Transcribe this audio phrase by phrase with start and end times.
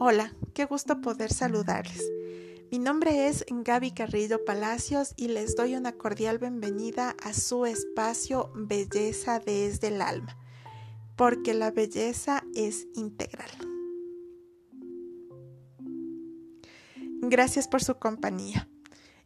[0.00, 2.08] Hola, qué gusto poder saludarles.
[2.70, 8.52] Mi nombre es Gaby Carrillo Palacios y les doy una cordial bienvenida a su espacio
[8.54, 10.38] Belleza desde el alma,
[11.16, 13.50] porque la belleza es integral.
[17.20, 18.68] Gracias por su compañía.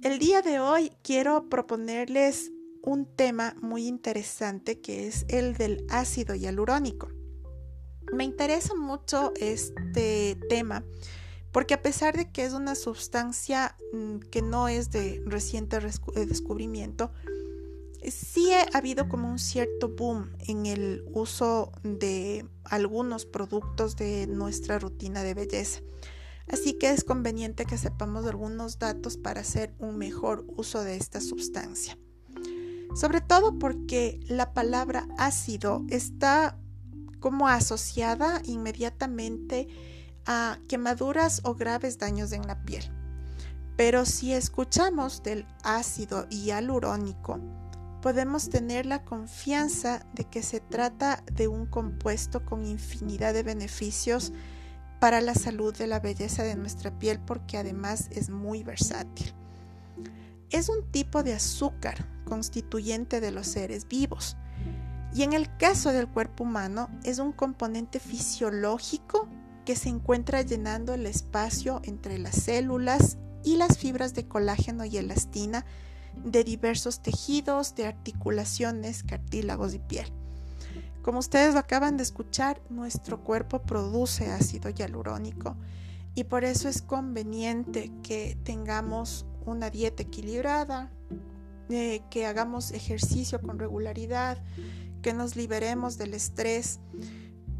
[0.00, 2.52] El día de hoy quiero proponerles
[2.82, 7.13] un tema muy interesante que es el del ácido hialurónico.
[8.14, 10.84] Me interesa mucho este tema
[11.50, 16.26] porque a pesar de que es una sustancia mm, que no es de reciente eh,
[16.26, 17.12] descubrimiento,
[18.10, 24.78] sí ha habido como un cierto boom en el uso de algunos productos de nuestra
[24.78, 25.80] rutina de belleza.
[26.48, 31.20] Así que es conveniente que sepamos algunos datos para hacer un mejor uso de esta
[31.20, 31.98] sustancia.
[32.94, 36.58] Sobre todo porque la palabra ácido está
[37.24, 39.66] como asociada inmediatamente
[40.26, 42.84] a quemaduras o graves daños en la piel.
[43.78, 47.40] Pero si escuchamos del ácido hialurónico,
[48.02, 54.34] podemos tener la confianza de que se trata de un compuesto con infinidad de beneficios
[55.00, 59.32] para la salud de la belleza de nuestra piel porque además es muy versátil.
[60.50, 64.36] Es un tipo de azúcar constituyente de los seres vivos
[65.14, 69.28] y en el caso del cuerpo humano es un componente fisiológico
[69.64, 74.96] que se encuentra llenando el espacio entre las células y las fibras de colágeno y
[74.96, 75.64] elastina
[76.24, 80.12] de diversos tejidos, de articulaciones, cartílagos y piel.
[81.02, 85.56] Como ustedes lo acaban de escuchar, nuestro cuerpo produce ácido hialurónico
[86.14, 90.90] y por eso es conveniente que tengamos una dieta equilibrada,
[91.68, 94.38] eh, que hagamos ejercicio con regularidad,
[95.04, 96.80] que nos liberemos del estrés,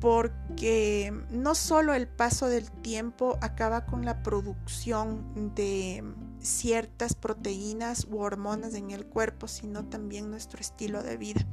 [0.00, 6.02] porque no solo el paso del tiempo acaba con la producción de
[6.40, 11.46] ciertas proteínas u hormonas en el cuerpo, sino también nuestro estilo de vida.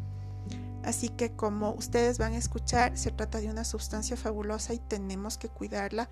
[0.86, 5.38] Así que como ustedes van a escuchar, se trata de una sustancia fabulosa y tenemos
[5.38, 6.10] que cuidarla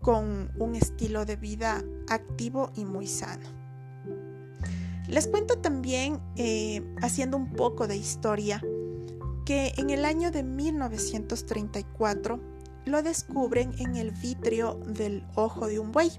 [0.00, 3.46] con un estilo de vida activo y muy sano.
[5.06, 8.62] Les cuento también, eh, haciendo un poco de historia,
[9.44, 12.40] que en el año de 1934
[12.84, 16.10] lo descubren en el vitrio del ojo de un buey.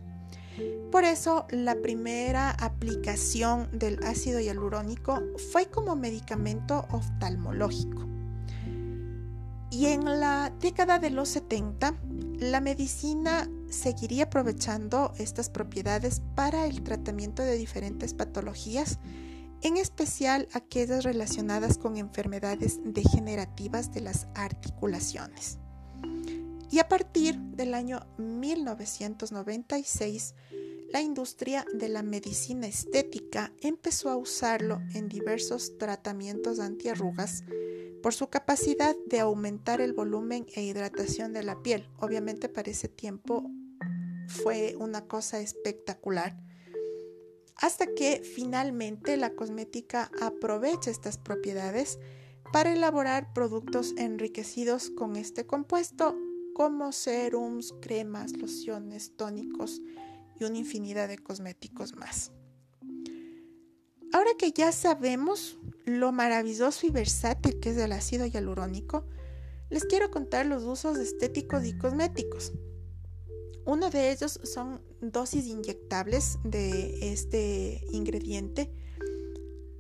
[0.92, 8.08] Por eso la primera aplicación del ácido hialurónico fue como medicamento oftalmológico.
[9.72, 11.96] Y en la década de los 70,
[12.38, 19.00] la medicina seguiría aprovechando estas propiedades para el tratamiento de diferentes patologías
[19.64, 25.60] en especial aquellas relacionadas con enfermedades degenerativas de las articulaciones.
[26.70, 30.36] Y a partir del año 1996,
[30.92, 37.46] la industria de la medicina estética empezó a usarlo en diversos tratamientos antiarrugas
[38.04, 41.88] por su capacidad de aumentar el volumen e hidratación de la piel.
[42.00, 43.50] Obviamente para ese tiempo
[44.28, 46.36] fue una cosa espectacular
[47.56, 52.00] hasta que finalmente la cosmética aprovecha estas propiedades
[52.52, 56.16] para elaborar productos enriquecidos con este compuesto
[56.54, 59.82] como serums, cremas, lociones, tónicos
[60.40, 62.32] y una infinidad de cosméticos más.
[64.14, 69.06] Ahora que ya sabemos lo maravilloso y versátil que es el ácido hialurónico,
[69.72, 72.54] les quiero contar los usos estéticos y cosméticos.
[73.66, 78.72] Uno de ellos son dosis inyectables de este ingrediente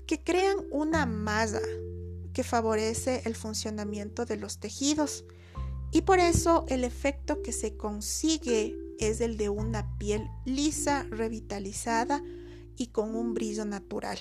[0.05, 1.61] que crean una masa
[2.33, 5.25] que favorece el funcionamiento de los tejidos
[5.91, 12.23] y por eso el efecto que se consigue es el de una piel lisa, revitalizada
[12.77, 14.19] y con un brillo natural.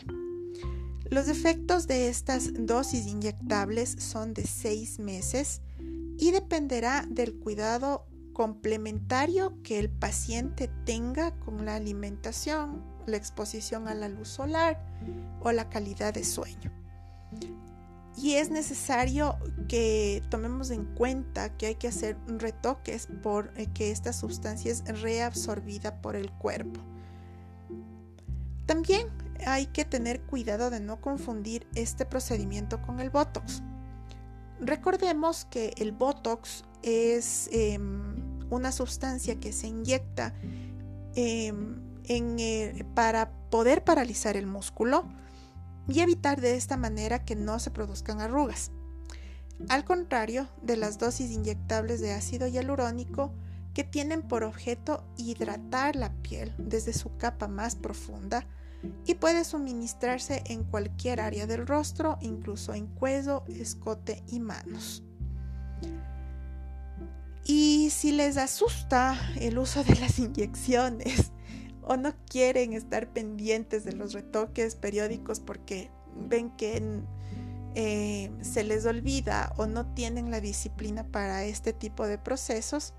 [1.08, 5.60] Los efectos de estas dosis inyectables son de seis meses
[6.18, 13.94] y dependerá del cuidado complementario que el paciente tenga con la alimentación, la exposición a
[13.94, 14.84] la luz solar
[15.40, 16.72] o la calidad de sueño.
[18.16, 19.38] Y es necesario
[19.68, 25.00] que tomemos en cuenta que hay que hacer retoques por eh, que esta sustancia es
[25.00, 26.80] reabsorbida por el cuerpo.
[28.66, 29.08] También
[29.46, 33.62] hay que tener cuidado de no confundir este procedimiento con el Botox.
[34.60, 38.21] Recordemos que el Botox es em,
[38.54, 40.34] una sustancia que se inyecta
[41.14, 45.04] em, eh, para poder paralizar el músculo
[45.88, 48.70] y evitar de esta manera que no se produzcan arrugas.
[49.68, 53.32] Al contrario de las dosis inyectables de ácido hialurónico,
[53.74, 58.46] que tienen por objeto hidratar la piel desde su capa más profunda
[59.06, 65.02] y puede suministrarse en cualquier área del rostro, incluso en cuello, escote y manos.
[67.44, 71.32] Y si les asusta el uso de las inyecciones
[71.82, 75.90] o no quieren estar pendientes de los retoques periódicos porque
[76.28, 77.02] ven que
[77.74, 82.94] eh, se les olvida o no tienen la disciplina para este tipo de procesos,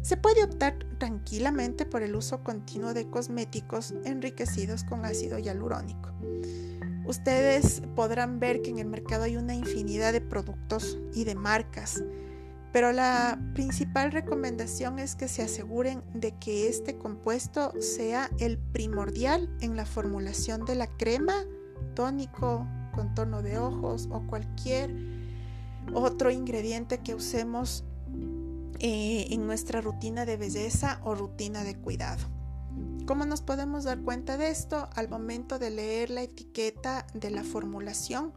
[0.00, 6.10] se puede optar tranquilamente por el uso continuo de cosméticos enriquecidos con ácido hialurónico.
[7.04, 12.02] Ustedes podrán ver que en el mercado hay una infinidad de productos y de marcas,
[12.72, 19.54] pero la principal recomendación es que se aseguren de que este compuesto sea el primordial
[19.60, 21.34] en la formulación de la crema,
[21.94, 24.94] tónico, contorno de ojos o cualquier
[25.92, 27.84] otro ingrediente que usemos
[28.78, 32.26] eh, en nuestra rutina de belleza o rutina de cuidado.
[33.06, 34.88] ¿Cómo nos podemos dar cuenta de esto?
[34.94, 38.32] Al momento de leer la etiqueta de la formulación,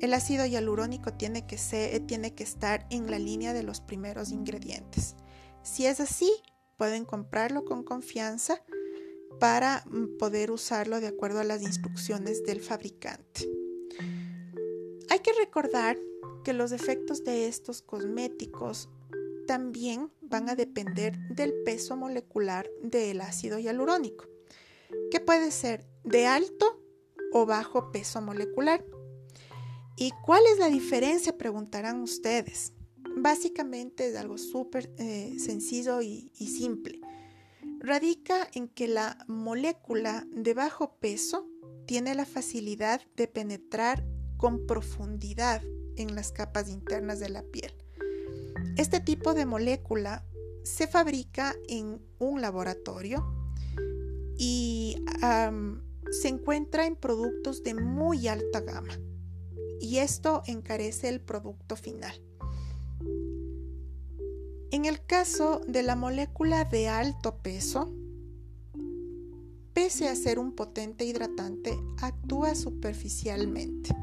[0.00, 4.30] el ácido hialurónico tiene que, ser, tiene que estar en la línea de los primeros
[4.30, 5.16] ingredientes.
[5.62, 6.30] Si es así,
[6.76, 8.62] pueden comprarlo con confianza
[9.40, 13.48] para mm, poder usarlo de acuerdo a las instrucciones del fabricante.
[15.10, 15.98] Hay que recordar
[16.44, 18.88] que los efectos de estos cosméticos
[19.46, 24.26] también van a depender del peso molecular del ácido hialurónico,
[25.10, 26.80] que puede ser de alto
[27.32, 28.84] o bajo peso molecular.
[29.96, 31.36] ¿Y cuál es la diferencia?
[31.36, 32.72] Preguntarán ustedes.
[33.16, 37.00] Básicamente es algo súper eh, sencillo y, y simple.
[37.80, 41.46] Radica en que la molécula de bajo peso
[41.86, 44.04] tiene la facilidad de penetrar
[44.36, 45.62] con profundidad
[45.96, 47.72] en las capas internas de la piel
[48.76, 50.24] este tipo de molécula
[50.64, 53.24] se fabrica en un laboratorio
[54.36, 54.96] y
[56.10, 58.98] se encuentra en productos de muy alta gama
[59.84, 62.14] y esto encarece el producto final.
[64.70, 67.94] En el caso de la molécula de alto peso,
[69.74, 73.94] pese a ser un potente hidratante, actúa superficialmente,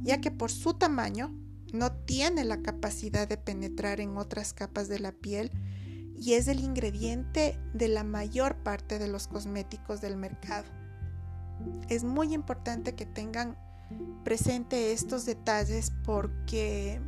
[0.00, 1.38] ya que por su tamaño
[1.72, 5.50] no tiene la capacidad de penetrar en otras capas de la piel
[6.18, 10.66] y es el ingrediente de la mayor parte de los cosméticos del mercado.
[11.90, 13.58] Es muy importante que tengan
[14.24, 17.00] presente estos detalles porque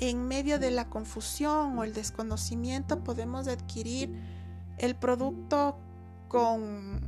[0.00, 4.12] en medio de la confusión o el desconocimiento podemos adquirir
[4.78, 5.78] el producto
[6.28, 7.00] con,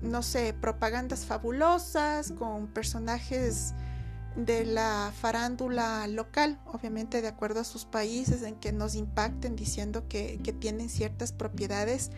[0.00, 3.74] no sé, propagandas fabulosas, con personajes
[4.36, 10.06] de la farándula local, obviamente de acuerdo a sus países en que nos impacten diciendo
[10.08, 12.10] que, tienen ciertas propiedades,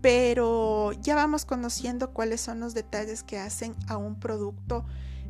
[0.00, 4.84] pero ya vamos conociendo cuáles son los detalles que hacen a un producto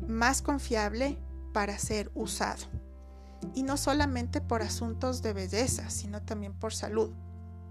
[0.07, 1.17] más confiable
[1.53, 2.65] para ser usado.
[3.55, 7.11] Y no solamente por asuntos de belleza, sino también por salud.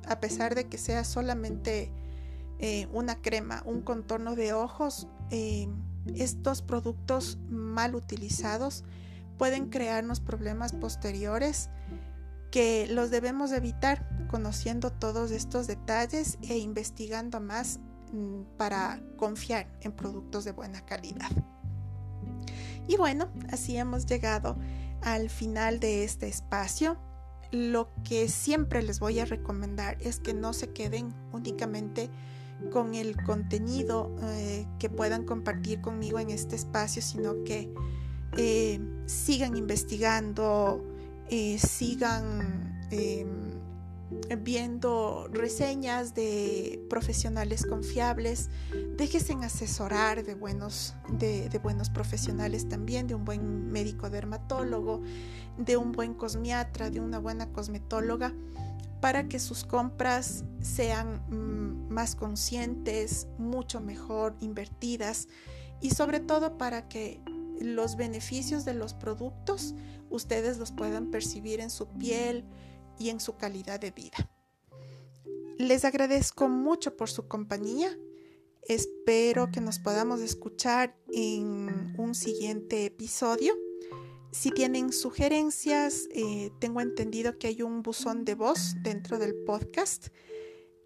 [0.06, 1.92] A pesar de que sea solamente
[2.58, 5.68] eh, una crema, un contorno de ojos, eh,
[6.14, 8.84] estos productos mal utilizados
[9.36, 11.70] pueden crearnos problemas posteriores
[12.50, 17.80] que los debemos evitar conociendo todos estos detalles e investigando más
[18.12, 21.30] mm, para confiar en productos de buena calidad.
[22.86, 24.56] Y bueno, así hemos llegado
[25.02, 26.98] al final de este espacio.
[27.50, 32.10] Lo que siempre les voy a recomendar es que no se queden únicamente
[32.72, 37.72] con el contenido eh, que puedan compartir conmigo en este espacio, sino que
[38.36, 40.84] eh, sigan investigando,
[41.30, 43.47] eh, sigan em,
[44.40, 48.50] viendo reseñas de profesionales confiables,
[48.96, 55.02] déjense asesorar de buenos, de, buenos profesionales también, de un buen médico dermatólogo,
[55.56, 58.32] de un buen cosmiatra, de una buena cosmetóloga
[59.00, 65.28] para que sus compras sean mm, más conscientes, mucho mejor invertidas
[65.80, 67.20] y sobre todo para que
[67.60, 69.74] los beneficios de los productos
[70.10, 72.44] ustedes los puedan percibir en su piel
[72.98, 74.30] y en su calidad de vida.
[75.58, 77.90] Les agradezco mucho por su compañía.
[78.62, 83.56] Espero que nos podamos escuchar en un siguiente episodio.
[84.30, 90.08] Si tienen sugerencias, eh, tengo entendido que hay un buzón de voz dentro del podcast.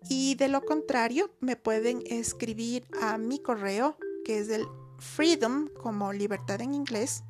[0.08, 4.64] Y de lo contrario, me pueden escribir a mi correo, que es el
[4.98, 7.24] freedom, como libertad en inglés,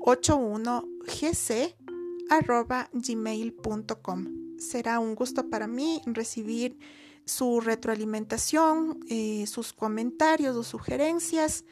[0.00, 1.76] 81gc
[2.92, 4.26] gmail.com.
[4.58, 6.78] Será un gusto para mí recibir
[7.24, 11.64] su retroalimentación, eh, sus comentarios o sugerencias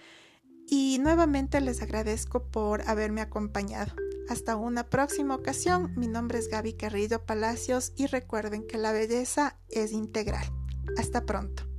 [0.66, 3.92] y nuevamente les agradezco por haberme acompañado.
[4.28, 9.58] Hasta una próxima ocasión, mi nombre es Gaby Carrillo Palacios y recuerden que la belleza
[9.68, 10.44] es integral.
[10.96, 11.69] Hasta pronto.